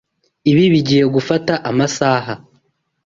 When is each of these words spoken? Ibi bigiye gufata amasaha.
Ibi 0.51 0.63
bigiye 0.73 1.03
gufata 1.15 1.53
amasaha. 1.69 2.33